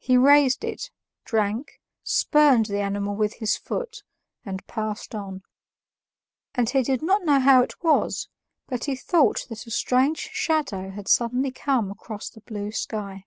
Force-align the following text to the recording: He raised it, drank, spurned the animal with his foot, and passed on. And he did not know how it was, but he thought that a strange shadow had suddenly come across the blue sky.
He 0.00 0.16
raised 0.16 0.64
it, 0.64 0.90
drank, 1.24 1.78
spurned 2.02 2.66
the 2.66 2.80
animal 2.80 3.14
with 3.14 3.34
his 3.34 3.56
foot, 3.56 4.02
and 4.44 4.66
passed 4.66 5.14
on. 5.14 5.44
And 6.56 6.68
he 6.68 6.82
did 6.82 7.00
not 7.00 7.22
know 7.22 7.38
how 7.38 7.62
it 7.62 7.80
was, 7.80 8.28
but 8.66 8.86
he 8.86 8.96
thought 8.96 9.46
that 9.50 9.64
a 9.64 9.70
strange 9.70 10.30
shadow 10.32 10.90
had 10.90 11.06
suddenly 11.06 11.52
come 11.52 11.92
across 11.92 12.28
the 12.28 12.40
blue 12.40 12.72
sky. 12.72 13.24